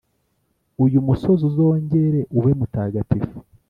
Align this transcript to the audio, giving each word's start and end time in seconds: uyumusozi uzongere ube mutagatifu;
uyumusozi 0.83 1.41
uzongere 1.49 2.19
ube 2.37 2.51
mutagatifu; 2.59 3.37